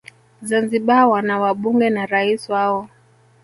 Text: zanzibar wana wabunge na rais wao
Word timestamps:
zanzibar 0.41 1.07
wana 1.09 1.39
wabunge 1.39 1.89
na 1.89 2.05
rais 2.05 2.49
wao 2.49 2.89